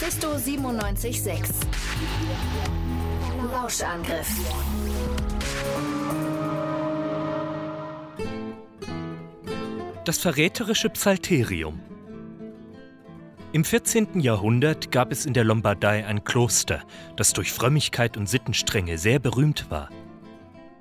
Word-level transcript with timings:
Mephisto 0.00 0.28
976. 0.28 1.42
Lauschangriff. 3.52 4.28
Das 10.06 10.16
verräterische 10.16 10.88
Psalterium. 10.88 11.80
Im 13.52 13.62
14. 13.62 14.20
Jahrhundert 14.20 14.90
gab 14.90 15.12
es 15.12 15.26
in 15.26 15.34
der 15.34 15.44
Lombardei 15.44 16.06
ein 16.06 16.24
Kloster, 16.24 16.82
das 17.16 17.34
durch 17.34 17.52
Frömmigkeit 17.52 18.16
und 18.16 18.26
Sittenstrenge 18.26 18.96
sehr 18.96 19.18
berühmt 19.18 19.70
war. 19.70 19.90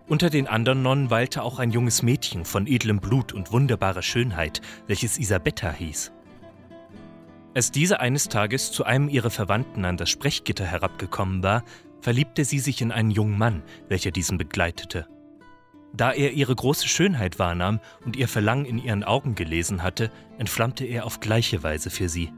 Unter 0.08 0.30
den 0.30 0.48
anderen 0.48 0.82
Nonnen 0.82 1.10
weilte 1.10 1.44
auch 1.44 1.60
ein 1.60 1.72
junges 1.72 2.04
Mädchen 2.04 2.46
von 2.46 2.68
edlem 2.68 3.02
Blut 3.02 3.34
und 3.34 3.52
wunderbarer 3.52 4.02
Schönheit, 4.02 4.62
welches 4.88 5.18
Isabetta 5.20 5.74
hieß. 5.74 6.14
Als 7.56 7.72
diese 7.72 8.00
eines 8.00 8.30
Tages 8.30 8.72
zu 8.72 8.84
einem 8.84 9.10
ihrer 9.10 9.32
Verwandten 9.32 9.84
an 9.84 9.98
das 9.98 10.10
Sprechgitter 10.10 10.66
herabgekommen 10.66 11.42
war, 11.42 11.64
verliebte 12.00 12.46
sie 12.46 12.60
sich 12.60 12.82
in 12.82 12.92
einen 12.92 13.12
jungen 13.12 13.38
Mann, 13.38 13.64
welcher 13.88 14.12
diesen 14.12 14.38
begleitete. 14.38 15.08
Da 15.94 16.12
er 16.12 16.34
ihre 16.34 16.56
große 16.56 16.88
Schönheit 16.88 17.40
wahrnahm 17.40 17.80
und 18.06 18.16
ihr 18.16 18.28
Verlangen 18.28 18.66
in 18.66 18.78
ihren 18.78 19.04
Augen 19.04 19.34
gelesen 19.34 19.82
hatte, 19.82 20.12
entflammte 20.38 20.86
er 20.86 21.06
auf 21.06 21.20
gleiche 21.20 21.64
Weise 21.64 21.90
für 21.90 22.08
sie. 22.08 22.32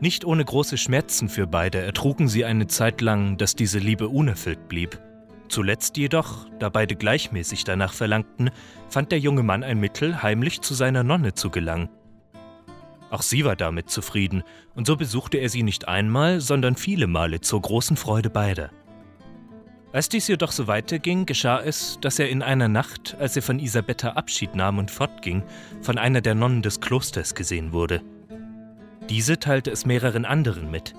Nicht 0.00 0.24
ohne 0.24 0.44
große 0.44 0.76
Schmerzen 0.76 1.30
für 1.30 1.46
beide 1.46 1.80
ertrugen 1.80 2.28
sie 2.28 2.44
eine 2.44 2.66
Zeit 2.66 3.00
lang, 3.00 3.38
dass 3.38 3.54
diese 3.54 3.78
Liebe 3.78 4.08
unerfüllt 4.08 4.68
blieb. 4.68 5.00
Zuletzt 5.48 5.96
jedoch, 5.96 6.46
da 6.58 6.68
beide 6.68 6.96
gleichmäßig 6.96 7.64
danach 7.64 7.94
verlangten, 7.94 8.50
fand 8.88 9.12
der 9.12 9.18
junge 9.18 9.42
Mann 9.42 9.62
ein 9.62 9.80
Mittel, 9.80 10.22
heimlich 10.22 10.60
zu 10.60 10.74
seiner 10.74 11.04
Nonne 11.04 11.34
zu 11.34 11.50
gelangen. 11.50 11.88
Auch 13.12 13.20
sie 13.20 13.44
war 13.44 13.56
damit 13.56 13.90
zufrieden, 13.90 14.42
und 14.74 14.86
so 14.86 14.96
besuchte 14.96 15.36
er 15.36 15.50
sie 15.50 15.62
nicht 15.62 15.86
einmal, 15.86 16.40
sondern 16.40 16.76
viele 16.76 17.06
Male 17.06 17.42
zur 17.42 17.60
großen 17.60 17.98
Freude 17.98 18.30
beider. 18.30 18.70
Als 19.92 20.08
dies 20.08 20.28
jedoch 20.28 20.50
so 20.50 20.66
weiterging, 20.66 21.26
geschah 21.26 21.60
es, 21.60 21.98
dass 22.00 22.18
er 22.18 22.30
in 22.30 22.40
einer 22.40 22.68
Nacht, 22.68 23.14
als 23.20 23.36
er 23.36 23.42
von 23.42 23.58
Isabetta 23.58 24.12
Abschied 24.12 24.54
nahm 24.54 24.78
und 24.78 24.90
fortging, 24.90 25.42
von 25.82 25.98
einer 25.98 26.22
der 26.22 26.34
Nonnen 26.34 26.62
des 26.62 26.80
Klosters 26.80 27.34
gesehen 27.34 27.74
wurde. 27.74 28.00
Diese 29.10 29.38
teilte 29.38 29.70
es 29.70 29.84
mehreren 29.84 30.24
anderen 30.24 30.70
mit. 30.70 30.94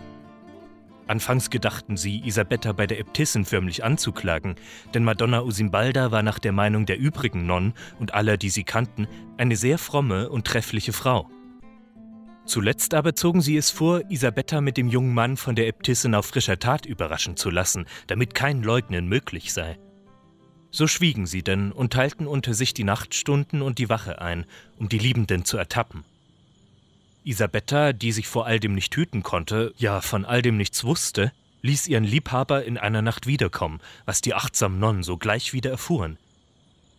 Anfangs 1.08 1.50
gedachten 1.50 1.98
sie, 1.98 2.22
Isabetta 2.23 2.73
bei 2.73 2.86
der 2.86 3.00
Äbtissin 3.00 3.44
förmlich 3.44 3.83
anzuklagen, 3.83 4.53
denn 4.94 5.03
Madonna 5.03 5.42
Usimbalda 5.42 6.11
war 6.11 6.22
nach 6.22 6.38
der 6.38 6.52
Meinung 6.52 6.86
der 6.86 7.00
übrigen 7.00 7.48
Nonnen 7.48 7.73
und 8.00 8.14
aller, 8.14 8.38
die 8.38 8.52
sie 8.52 8.64
kannten, 8.64 9.08
eine 9.38 9.55
sehr 9.55 9.80
fromme 9.80 10.30
und 10.30 10.45
treffliche 10.45 10.94
Frau. 10.94 11.27
Zuletzt 12.45 12.94
aber 12.94 13.16
zogen 13.16 13.41
sie 13.41 13.55
es 13.55 13.72
vor, 13.72 14.02
Isabetta 14.09 14.59
mit 14.59 14.75
dem 14.75 14.89
jungen 14.89 15.13
Mann 15.13 15.38
von 15.38 15.55
der 15.55 15.67
Äbtissin 15.67 16.13
auf 16.13 16.25
frischer 16.25 16.59
Tat 16.59 16.86
überraschen 16.86 17.38
zu 17.38 17.49
lassen, 17.49 17.86
damit 18.08 18.36
kein 18.36 18.63
Leugnen 18.63 19.08
möglich 19.08 19.53
sei. 19.53 19.77
So 20.69 20.88
schwiegen 20.88 21.25
sie 21.25 21.44
denn 21.44 21.71
und 21.71 21.94
teilten 21.94 22.27
unter 22.27 22.53
sich 22.53 22.73
die 22.73 22.83
Nachtstunden 22.83 23.61
und 23.61 23.77
die 23.77 23.89
Wache 23.89 24.21
ein, 24.21 24.45
um 24.77 24.89
die 24.89 24.97
Liebenden 24.97 25.45
zu 25.45 25.58
ertappen. 25.58 26.03
Isabetta, 27.23 27.94
die 27.94 28.11
sich 28.11 28.27
vor 28.27 28.45
all 28.45 28.59
dem 28.59 28.73
nicht 28.73 28.94
hüten 28.95 29.23
konnte, 29.23 29.73
ja 29.77 30.02
von 30.02 30.25
all 30.25 30.41
dem 30.41 30.58
nichts 30.58 30.83
wusste, 30.83 31.31
ließ 31.61 31.88
ihren 31.88 32.03
Liebhaber 32.03 32.66
in 32.66 32.77
einer 32.77 33.02
Nacht 33.02 33.25
wiederkommen, 33.25 33.80
was 34.05 34.19
die 34.19 34.33
achtsamen 34.33 34.80
Nonnen 34.80 35.03
sogleich 35.03 35.53
wieder 35.53 35.71
erfuhren. 35.71 36.17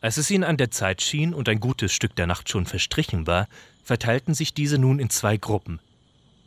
Als 0.05 0.19
es 0.19 0.31
ihnen 0.31 0.45
an 0.45 0.59
der 0.59 0.71
Zeit 0.71 1.01
schien 1.01 1.33
und 1.33 1.49
ein 1.49 1.61
gutes 1.61 1.91
Stück 1.91 2.15
der 2.15 2.27
Nacht 2.27 2.51
schon 2.51 2.67
verstrichen 2.67 3.27
war, 3.27 3.49
verteilten 3.83 4.35
sich 4.35 4.53
diese 4.53 4.77
nun 4.77 4.99
in 4.99 5.09
zwei 5.09 5.39
Gruppen. 5.39 5.81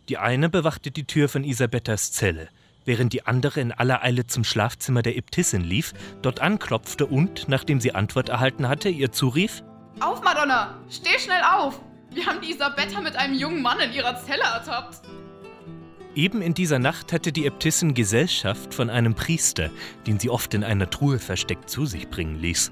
Die 0.10 0.20
eine 0.20 0.48
bewachte 0.48 0.92
die 0.92 1.06
Tür 1.06 1.28
von 1.28 1.44
Isabettas 1.44 2.12
Zelle, 2.12 2.50
während 2.86 3.14
die 3.14 3.26
andere 3.26 3.60
in 3.60 3.72
aller 3.72 4.04
Eile 4.04 4.28
zum 4.28 4.44
Schlafzimmer 4.44 5.02
der 5.02 5.18
Äbtissin 5.18 5.64
lief, 5.64 5.96
dort 6.22 6.40
anklopfte 6.40 7.08
und, 7.08 7.50
nachdem 7.50 7.82
sie 7.82 7.96
Antwort 7.96 8.30
erhalten 8.30 8.68
hatte, 8.68 8.90
ihr 8.90 9.12
zurief: 9.12 9.64
Auf, 10.02 10.22
Madonna! 10.22 10.80
Steh 10.88 11.18
schnell 11.18 11.42
auf! 11.42 11.82
Wir 12.12 12.28
haben 12.28 12.42
die 12.42 12.52
Isabetta 12.52 13.02
mit 13.02 13.16
einem 13.16 13.34
jungen 13.34 13.64
Mann 13.64 13.80
in 13.80 13.92
ihrer 13.92 14.24
Zelle 14.24 14.44
ertappt. 14.44 15.02
Eben 16.14 16.44
in 16.44 16.54
dieser 16.54 16.78
Nacht 16.78 17.12
hatte 17.12 17.32
die 17.32 17.48
Äbtissin 17.48 17.96
Gesellschaft 17.96 18.76
von 18.76 18.92
einem 18.92 19.16
Priester, 19.16 19.72
den 20.06 20.20
sie 20.20 20.30
oft 20.30 20.54
in 20.54 20.64
einer 20.64 20.92
Truhe 20.92 21.18
versteckt 21.18 21.72
zu 21.72 21.88
sich 21.88 22.08
bringen 22.10 22.40
ließ. 22.40 22.72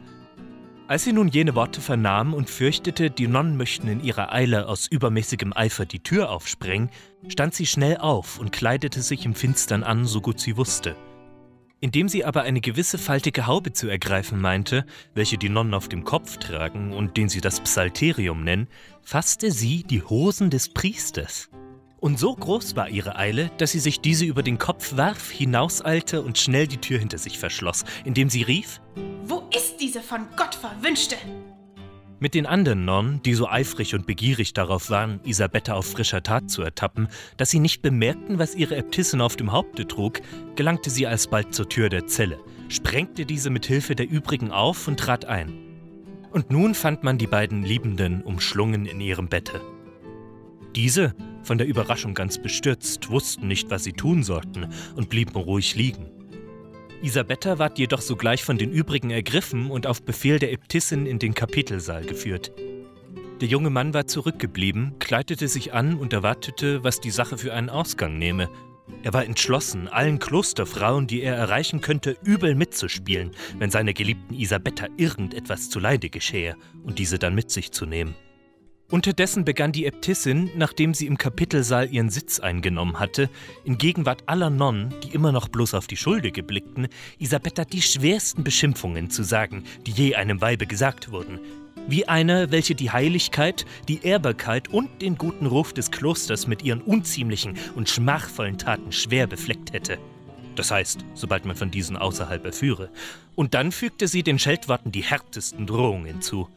Als 0.88 1.04
sie 1.04 1.14
nun 1.14 1.30
jene 1.30 1.56
Worte 1.56 1.82
vernahm 1.82 2.36
und 2.36 2.48
fürchtete, 2.48 3.10
die 3.10 3.28
Nonnen 3.28 3.58
möchten 3.58 3.88
in 3.88 4.04
ihrer 4.04 4.32
Eile 4.32 4.68
aus 4.68 4.86
übermäßigem 4.86 5.52
Eifer 5.52 5.88
die 5.88 6.04
Tür 6.04 6.30
aufsprengen, 6.30 6.92
stand 7.28 7.56
sie 7.56 7.66
schnell 7.66 7.98
auf 7.98 8.38
und 8.38 8.52
kleidete 8.52 9.02
sich 9.02 9.26
im 9.26 9.34
Finstern 9.34 9.82
an, 9.82 10.06
so 10.06 10.22
gut 10.22 10.40
sie 10.40 10.58
wusste. 10.58 10.96
Indem 11.80 12.08
sie 12.08 12.24
aber 12.24 12.44
eine 12.44 12.62
gewisse 12.62 13.00
faltige 13.00 13.48
Haube 13.48 13.74
zu 13.74 13.88
ergreifen 13.88 14.40
meinte, 14.40 14.86
welche 15.16 15.40
die 15.40 15.50
Nonnen 15.50 15.74
auf 15.74 15.90
dem 15.90 16.04
Kopf 16.04 16.38
tragen 16.38 16.94
und 16.94 17.18
den 17.18 17.30
sie 17.30 17.42
das 17.42 17.62
Psalterium 17.62 18.44
nennen, 18.44 18.68
fasste 19.02 19.50
sie 19.50 19.82
die 19.82 20.04
Hosen 20.04 20.52
des 20.52 20.70
Priesters. 20.70 21.50
Und 22.00 22.20
so 22.20 22.36
groß 22.36 22.76
war 22.76 22.90
ihre 22.90 23.16
Eile, 23.16 23.50
dass 23.58 23.72
sie 23.72 23.80
sich 23.80 24.02
diese 24.02 24.26
über 24.26 24.44
den 24.44 24.60
Kopf 24.60 24.96
warf, 24.96 25.32
hinauseilte 25.32 26.22
und 26.22 26.38
schnell 26.38 26.68
die 26.68 26.78
Tür 26.78 27.00
hinter 27.00 27.18
sich 27.18 27.40
verschloss, 27.40 27.84
indem 28.04 28.30
sie 28.30 28.44
rief: 28.44 28.80
Wo 29.26 29.35
ist 29.56 29.78
diese 29.80 30.02
von 30.02 30.28
Gott 30.36 30.54
verwünschte? 30.56 31.16
Mit 32.20 32.34
den 32.34 32.46
anderen 32.46 32.86
Nonnen, 32.86 33.22
die 33.24 33.34
so 33.34 33.48
eifrig 33.48 33.94
und 33.94 34.06
begierig 34.06 34.54
darauf 34.54 34.90
waren, 34.90 35.20
Isabetta 35.24 35.74
auf 35.74 35.86
frischer 35.86 36.24
Tat 36.24 36.50
zu 36.50 36.62
ertappen, 36.62 37.08
dass 37.38 37.52
sie 37.52 37.60
nicht 37.60 37.82
bemerkten, 37.82 38.40
was 38.40 38.56
ihre 38.56 38.76
Äbtissin 38.76 39.22
auf 39.22 39.36
dem 39.36 39.52
Haupte 39.52 39.88
trug, 39.88 40.22
gelangte 40.56 40.90
sie 40.90 41.08
alsbald 41.08 41.54
zur 41.54 41.70
Tür 41.70 41.90
der 41.90 42.08
Zelle, 42.08 42.40
sprengte 42.68 43.26
diese 43.26 43.50
mit 43.50 43.66
Hilfe 43.66 43.96
der 43.96 44.10
übrigen 44.10 44.52
auf 44.52 44.88
und 44.88 45.00
trat 45.00 45.26
ein. 45.26 45.54
Und 46.32 46.52
nun 46.52 46.74
fand 46.74 47.04
man 47.04 47.18
die 47.18 47.28
beiden 47.28 47.64
Liebenden 47.64 48.24
umschlungen 48.24 48.86
in 48.86 49.00
ihrem 49.00 49.30
Bette. 49.30 49.62
Diese, 50.76 51.16
von 51.44 51.58
der 51.58 51.68
Überraschung 51.68 52.14
ganz 52.14 52.42
bestürzt, 52.42 53.10
wussten 53.10 53.48
nicht, 53.48 53.70
was 53.70 53.86
sie 53.86 53.94
tun 53.94 54.24
sollten 54.24 54.68
und 54.96 55.10
blieben 55.10 55.36
ruhig 55.36 55.76
liegen. 55.76 56.10
Isabetta 57.06 57.60
ward 57.60 57.78
jedoch 57.78 58.02
sogleich 58.02 58.44
von 58.44 58.58
den 58.58 58.72
übrigen 58.72 59.12
ergriffen 59.12 59.70
und 59.70 59.86
auf 59.86 60.02
Befehl 60.02 60.40
der 60.40 60.52
Äbtissin 60.52 61.06
in 61.06 61.20
den 61.20 61.36
Kapitelsaal 61.36 62.04
geführt. 62.04 62.52
Der 63.42 63.48
junge 63.48 63.70
Mann 63.70 63.94
war 63.94 64.08
zurückgeblieben, 64.08 64.98
kleidete 64.98 65.48
sich 65.48 65.72
an 65.72 65.98
und 65.98 66.14
erwartete, 66.14 66.84
was 66.84 67.02
die 67.02 67.12
Sache 67.12 67.38
für 67.38 67.54
einen 67.54 67.70
Ausgang 67.70 68.18
nehme. 68.18 68.50
Er 69.04 69.14
war 69.14 69.24
entschlossen, 69.24 69.88
allen 69.88 70.18
Klosterfrauen, 70.18 71.06
die 71.06 71.22
er 71.22 71.36
erreichen 71.36 71.80
könnte, 71.80 72.18
übel 72.24 72.56
mitzuspielen, 72.56 73.32
wenn 73.60 73.70
seiner 73.70 73.94
geliebten 73.94 74.34
Isabetta 74.34 74.88
irgendetwas 74.98 75.70
zuleide 75.70 76.10
geschähe 76.10 76.56
und 76.84 76.98
diese 76.98 77.20
dann 77.20 77.36
mit 77.36 77.52
sich 77.52 77.72
zu 77.72 77.86
nehmen. 77.86 78.16
Unterdessen 78.96 79.44
begann 79.44 79.74
die 79.74 79.88
Äbtissin, 79.88 80.52
nachdem 80.56 80.94
sie 80.94 81.06
im 81.06 81.18
Kapitelsaal 81.18 81.92
ihren 81.92 82.10
Sitz 82.10 82.40
eingenommen 82.40 82.98
hatte, 82.98 83.30
in 83.66 83.78
Gegenwart 83.78 84.24
aller 84.28 84.50
Nonnen, 84.50 84.94
die 85.04 85.10
immer 85.10 85.34
noch 85.34 85.50
bloß 85.50 85.74
auf 85.74 85.86
die 85.86 85.98
Schuldige 85.98 86.44
blickten, 86.44 86.88
Isabetta 87.20 87.66
die 87.66 87.82
schwersten 87.82 88.46
Beschimpfungen 88.46 89.10
zu 89.10 89.24
sagen, 89.24 89.66
die 89.86 89.92
je 89.92 90.16
einem 90.16 90.40
Weibe 90.40 90.66
gesagt 90.66 91.12
wurden. 91.12 91.42
Wie 91.90 92.08
eine, 92.08 92.54
welche 92.54 92.74
die 92.74 92.90
Heiligkeit, 92.90 93.66
die 93.90 94.02
Ehrbarkeit 94.02 94.70
und 94.70 95.02
den 95.02 95.18
guten 95.18 95.46
Ruf 95.46 95.74
des 95.74 95.92
Klosters 95.92 96.48
mit 96.48 96.64
ihren 96.64 96.80
unziemlichen 96.80 97.58
und 97.76 97.90
schmachvollen 97.90 98.58
Taten 98.58 98.94
schwer 98.94 99.28
befleckt 99.28 99.74
hätte. 99.74 99.98
Das 100.56 100.72
heißt, 100.72 101.04
sobald 101.16 101.44
man 101.44 101.58
von 101.58 101.70
diesen 101.70 101.98
außerhalb 101.98 102.46
erführe. 102.46 102.90
Und 103.36 103.56
dann 103.56 103.74
fügte 103.74 104.08
sie 104.08 104.24
den 104.24 104.40
Scheltworten 104.40 104.94
die 104.94 105.04
härtesten 105.04 105.68
Drohungen 105.68 106.06
hinzu. 106.06 106.48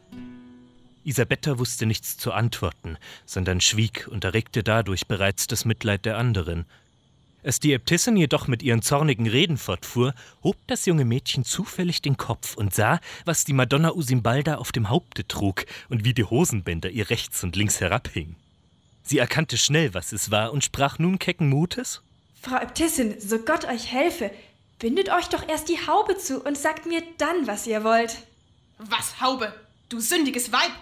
Isabetta 1.08 1.58
wusste 1.58 1.86
nichts 1.86 2.16
zu 2.18 2.32
antworten, 2.32 2.98
sondern 3.26 3.60
schwieg 3.60 4.06
und 4.08 4.24
erregte 4.24 4.62
dadurch 4.62 5.06
bereits 5.06 5.46
das 5.46 5.64
Mitleid 5.64 6.04
der 6.04 6.18
anderen. 6.18 6.66
Als 7.42 7.60
die 7.60 7.72
Äbtissin 7.72 8.16
jedoch 8.16 8.46
mit 8.46 8.62
ihren 8.62 8.82
zornigen 8.82 9.26
Reden 9.26 9.56
fortfuhr, 9.56 10.12
hob 10.42 10.56
das 10.66 10.86
junge 10.86 11.04
Mädchen 11.04 11.44
zufällig 11.44 12.02
den 12.02 12.16
Kopf 12.16 12.56
und 12.56 12.74
sah, 12.74 13.00
was 13.24 13.44
die 13.44 13.52
Madonna 13.52 13.92
Usimbalda 13.92 14.56
auf 14.56 14.72
dem 14.72 14.90
Haupte 14.90 15.26
trug 15.26 15.64
und 15.88 16.04
wie 16.04 16.14
die 16.14 16.24
Hosenbänder 16.24 16.90
ihr 16.90 17.08
rechts 17.10 17.42
und 17.44 17.56
links 17.56 17.80
herabhingen. 17.80 18.36
Sie 19.02 19.18
erkannte 19.18 19.56
schnell, 19.56 19.94
was 19.94 20.12
es 20.12 20.30
war, 20.30 20.52
und 20.52 20.64
sprach 20.64 20.98
nun 20.98 21.18
kecken 21.18 21.48
Mutes 21.48 22.02
Frau 22.42 22.56
Äbtissin, 22.56 23.20
so 23.20 23.38
Gott 23.38 23.64
euch 23.64 23.90
helfe, 23.90 24.30
bindet 24.78 25.08
euch 25.08 25.28
doch 25.28 25.48
erst 25.48 25.68
die 25.68 25.86
Haube 25.86 26.18
zu 26.18 26.44
und 26.44 26.58
sagt 26.58 26.86
mir 26.86 27.02
dann, 27.16 27.46
was 27.46 27.66
ihr 27.66 27.82
wollt. 27.84 28.18
Was 28.78 29.20
Haube? 29.20 29.54
Du 29.88 30.00
sündiges 30.00 30.52
Weib! 30.52 30.72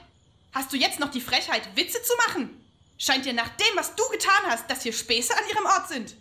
Hast 0.57 0.73
du 0.73 0.79
jetzt 0.79 1.01
noch 1.01 1.11
die 1.11 1.21
Frechheit, 1.21 1.69
Witze 1.75 2.03
zu 2.03 2.15
machen? 2.27 2.49
Scheint 2.97 3.27
dir 3.27 3.35
nach 3.35 3.51
dem, 3.51 3.77
was 3.77 3.95
du 3.95 4.03
getan 4.11 4.33
hast, 4.49 4.71
dass 4.71 4.85
hier 4.85 4.95
Späße 4.95 5.35
an 5.37 5.45
ihrem 5.53 5.67
Ort 5.67 5.89
sind. 5.89 6.17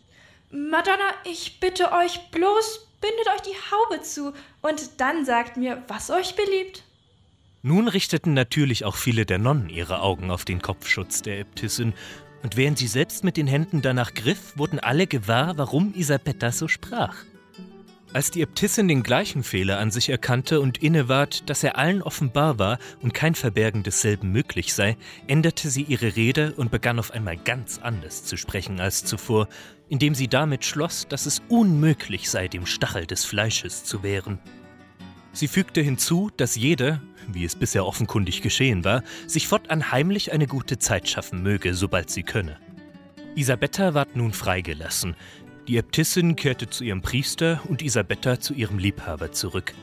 Madonna, 0.51 1.13
ich 1.23 1.61
bitte 1.61 1.93
euch 1.93 2.19
bloß, 2.31 2.85
bindet 2.99 3.27
euch 3.33 3.41
die 3.43 3.71
Haube 3.71 4.01
zu 4.01 4.33
und 4.61 4.99
dann 4.99 5.23
sagt 5.23 5.55
mir, 5.55 5.81
was 5.87 6.09
euch 6.09 6.35
beliebt. 6.35 6.83
Nun 7.61 7.87
richteten 7.87 8.33
natürlich 8.33 8.83
auch 8.83 8.97
viele 8.97 9.25
der 9.25 9.37
Nonnen 9.37 9.69
ihre 9.69 10.01
Augen 10.01 10.29
auf 10.29 10.43
den 10.43 10.61
Kopfschutz 10.61 11.21
der 11.21 11.39
Äbtissin, 11.39 11.93
und 12.43 12.57
während 12.57 12.77
sie 12.77 12.88
selbst 12.88 13.23
mit 13.23 13.38
den 13.38 13.47
Händen 13.47 13.81
danach 13.81 14.13
griff, 14.13 14.57
wurden 14.57 14.81
alle 14.81 15.07
gewahr, 15.07 15.57
warum 15.57 15.93
Isabetta 15.93 16.51
so 16.51 16.67
sprach. 16.67 17.15
Als 18.15 18.31
die 18.31 18.44
Äbtissin 18.44 18.88
den 18.88 19.03
gleichen 19.03 19.44
Fehler 19.44 19.77
an 19.77 19.91
sich 19.91 20.07
erkannte 20.07 20.62
und 20.62 20.77
inneward, 20.77 21.50
dass 21.50 21.65
er 21.65 21.77
allen 21.77 22.01
offenbar 22.01 22.57
war 22.57 22.79
und 23.01 23.13
kein 23.13 23.35
Verbergen 23.35 23.83
desselben 23.83 24.31
möglich 24.31 24.73
sei, 24.73 24.95
änderte 25.27 25.69
sie 25.69 25.81
ihre 25.81 26.15
Rede 26.15 26.53
und 26.56 26.71
begann 26.71 26.97
auf 26.97 27.12
einmal 27.12 27.35
ganz 27.35 27.77
anders 27.77 28.23
zu 28.23 28.38
sprechen 28.38 28.79
als 28.79 29.03
zuvor, 29.03 29.50
indem 29.89 30.15
sie 30.15 30.29
damit 30.29 30.63
schloss, 30.63 31.09
dass 31.09 31.25
es 31.25 31.41
unmöglich 31.50 32.29
sei, 32.29 32.47
dem 32.47 32.65
Stachel 32.65 33.06
des 33.06 33.25
Fleisches 33.25 33.83
zu 33.83 34.01
wehren. 34.01 34.39
Sie 35.33 35.50
fügte 35.50 35.81
hinzu, 35.81 36.31
dass 36.38 36.56
jeder, 36.56 37.01
wie 37.27 37.44
es 37.44 37.57
bisher 37.57 37.85
offenkundig 37.85 38.41
geschehen 38.41 38.85
war, 38.85 39.03
sich 39.27 39.45
fortan 39.45 39.91
heimlich 39.91 40.31
eine 40.31 40.47
gute 40.47 40.79
Zeit 40.79 41.09
schaffen 41.09 41.44
möge, 41.44 41.73
sobald 41.73 42.09
sie 42.09 42.23
könne. 42.23 42.62
Isabetta 43.35 43.94
ward 43.94 44.15
nun 44.15 44.31
freigelassen, 44.31 45.17
die 45.67 45.77
Äbtissin 45.77 46.35
kehrte 46.35 46.69
zu 46.69 46.83
ihrem 46.83 47.01
Priester 47.01 47.59
und 47.67 47.81
Isabetta 47.81 48.39
zu 48.39 48.53
ihrem 48.53 48.77
Liebhaber 48.77 49.31
zurück. 49.31 49.73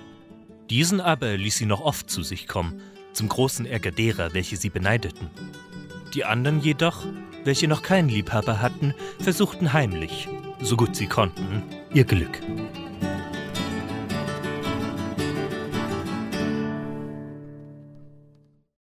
Diesen 0.70 1.00
aber 1.00 1.36
ließ 1.36 1.56
sie 1.56 1.66
noch 1.66 1.80
oft 1.80 2.08
zu 2.08 2.22
sich 2.22 2.46
kommen, 2.46 2.80
zum 3.12 3.28
großen 3.28 3.66
Ärger 3.66 3.90
derer, 3.90 4.32
welche 4.32 4.56
sie 4.56 4.70
beneideten. 4.70 5.28
Die 6.14 6.24
anderen 6.24 6.60
jedoch, 6.60 7.04
welche 7.44 7.68
noch 7.68 7.82
keinen 7.82 8.08
Liebhaber 8.08 8.60
hatten, 8.60 8.94
versuchten 9.18 9.72
heimlich, 9.72 10.28
so 10.60 10.76
gut 10.76 10.94
sie 10.94 11.06
konnten, 11.06 11.62
ihr 11.92 12.04
Glück. 12.04 12.40